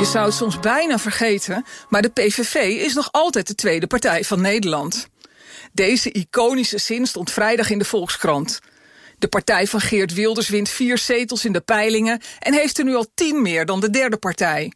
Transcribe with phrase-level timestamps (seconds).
[0.00, 4.24] Je zou het soms bijna vergeten, maar de PVV is nog altijd de tweede partij
[4.24, 5.08] van Nederland.
[5.72, 8.58] Deze iconische zin stond vrijdag in de Volkskrant.
[9.18, 12.94] De partij van Geert Wilders wint vier zetels in de peilingen en heeft er nu
[12.94, 14.72] al tien meer dan de derde partij.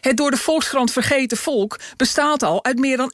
[0.00, 3.12] Het door de Volkskrant vergeten volk bestaat al uit meer dan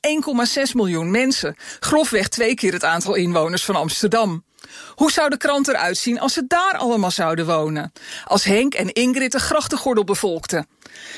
[0.57, 4.45] 1,6 miljoen mensen, grofweg twee keer het aantal inwoners van Amsterdam.
[4.95, 7.93] Hoe zou de krant eruit zien als ze daar allemaal zouden wonen?
[8.25, 10.67] Als Henk en Ingrid de grachtengordel bevolkten?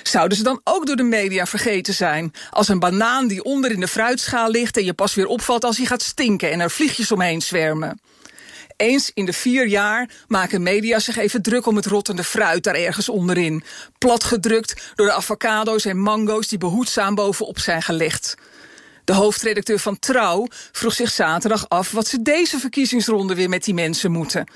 [0.02, 2.32] Zouden ze dan ook door de media vergeten zijn?
[2.51, 5.77] Als een banaan die onder in de fruitschaal ligt en je pas weer opvalt als
[5.77, 8.01] hij gaat stinken en er vliegjes omheen zwermen?
[8.76, 12.74] Eens in de vier jaar maken media zich even druk om het rottende fruit daar
[12.74, 13.65] ergens onderin.
[13.99, 18.34] Platgedrukt door de avocado's en mango's die behoedzaam bovenop zijn gelegd.
[19.05, 23.75] De hoofdredacteur van Trouw vroeg zich zaterdag af wat ze deze verkiezingsronde weer met die
[23.75, 24.47] mensen moeten.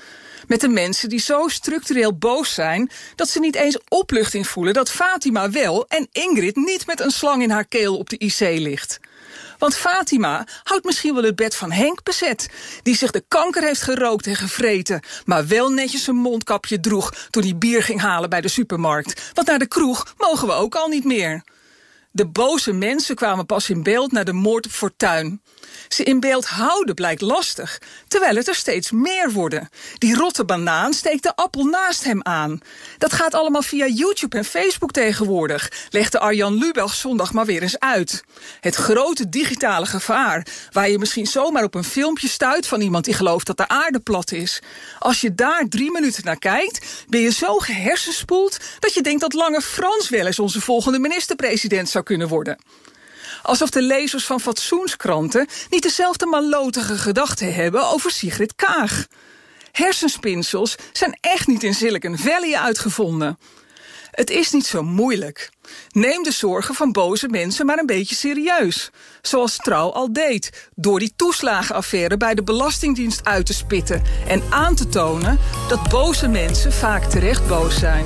[0.47, 4.91] Met de mensen die zo structureel boos zijn dat ze niet eens opluchting voelen dat
[4.91, 8.99] Fatima wel en Ingrid niet met een slang in haar keel op de IC ligt.
[9.57, 12.49] Want Fatima houdt misschien wel het bed van Henk bezet,
[12.83, 17.43] die zich de kanker heeft gerookt en gevreten, maar wel netjes een mondkapje droeg toen
[17.43, 19.31] hij bier ging halen bij de supermarkt.
[19.33, 21.43] Want naar de kroeg mogen we ook al niet meer.
[22.17, 25.41] De boze mensen kwamen pas in beeld na de moord op Fortuin.
[25.87, 29.69] Ze in beeld houden blijkt lastig, terwijl het er steeds meer worden.
[29.97, 32.59] Die rotte banaan steekt de appel naast hem aan.
[32.97, 37.79] Dat gaat allemaal via YouTube en Facebook tegenwoordig, legde Arjan Lubach zondag maar weer eens
[37.79, 38.23] uit.
[38.59, 43.13] Het grote digitale gevaar, waar je misschien zomaar op een filmpje stuit van iemand die
[43.13, 44.61] gelooft dat de aarde plat is.
[44.99, 49.33] Als je daar drie minuten naar kijkt, ben je zo gehersenspoeld dat je denkt dat
[49.33, 52.57] Lange Frans wel eens onze volgende minister-president zou kunnen worden.
[53.41, 59.07] Alsof de lezers van fatsoenskranten niet dezelfde malotige gedachten hebben over Sigrid Kaag.
[59.71, 63.37] Hersenspinsels zijn echt niet in Silicon Valley uitgevonden.
[64.11, 65.49] Het is niet zo moeilijk.
[65.91, 68.89] Neem de zorgen van boze mensen maar een beetje serieus.
[69.21, 74.75] Zoals Trouw al deed, door die toeslagenaffaire bij de Belastingdienst uit te spitten en aan
[74.75, 78.05] te tonen dat boze mensen vaak terecht boos zijn.